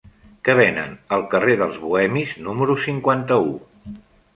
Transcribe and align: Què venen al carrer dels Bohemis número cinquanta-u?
Què 0.47 0.55
venen 0.59 0.95
al 1.19 1.27
carrer 1.35 1.59
dels 1.61 1.79
Bohemis 1.85 2.35
número 2.49 2.81
cinquanta-u? 2.91 3.59